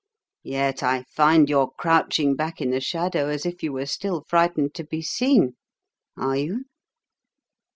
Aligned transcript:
"Yet 0.41 0.81
I 0.81 1.03
find 1.03 1.47
your 1.47 1.73
crouching 1.73 2.35
back 2.35 2.59
in 2.59 2.71
the 2.71 2.81
shadow 2.81 3.29
as 3.29 3.45
if 3.45 3.61
you 3.61 3.71
were 3.71 3.85
still 3.85 4.23
frightened 4.27 4.73
to 4.73 4.83
be 4.83 5.03
seen. 5.03 5.57
Are 6.17 6.37
you?" 6.37 6.65